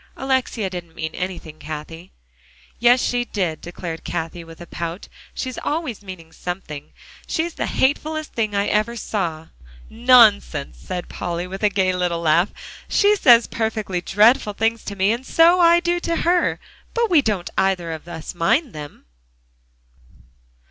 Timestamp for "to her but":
15.99-17.11